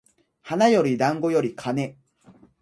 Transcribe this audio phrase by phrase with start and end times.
[0.41, 1.95] 花より団子より金